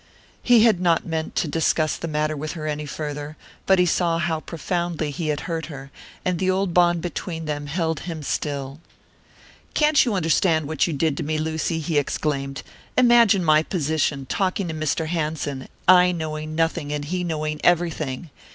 [0.41, 4.17] He had not meant to discuss the matter with her any further, but he saw
[4.17, 5.91] how profoundly he had hurt her,
[6.25, 8.79] and the old bond between them held him still.
[9.75, 12.63] "Can't you understand what you did to me, Lucy?" he exclaimed.
[12.97, 15.05] "Imagine my position, talking to Mr.
[15.05, 18.31] Hanson, I knowing nothing and he knowing everything.